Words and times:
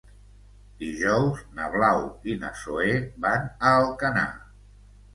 Dijous 0.83 1.43
na 1.59 1.69
Blau 1.77 2.03
i 2.33 2.37
na 2.41 2.51
Zoè 2.65 2.99
van 3.29 3.49
a 3.51 3.79
Alcanar. 3.87 4.29